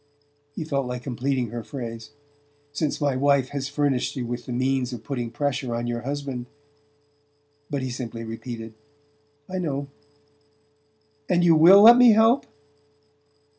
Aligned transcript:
He 0.55 0.63
felt 0.63 0.87
like 0.87 1.03
completing 1.03 1.49
her 1.51 1.63
phrase: 1.63 2.09
"Since 2.71 2.99
my 2.99 3.15
wife 3.15 3.49
has 3.49 3.69
furnished 3.69 4.15
you 4.15 4.25
with 4.25 4.47
the 4.47 4.51
means 4.51 4.93
of 4.93 5.03
putting 5.03 5.29
pressure 5.29 5.75
on 5.75 5.85
your 5.85 6.01
husband" 6.01 6.47
but 7.69 7.83
he 7.83 7.91
simply 7.91 8.23
repeated: 8.23 8.73
"I 9.47 9.59
know." 9.59 9.89
"And 11.29 11.43
you 11.43 11.53
WILL 11.55 11.83
let 11.83 11.97
me 11.97 12.13
help?" 12.13 12.47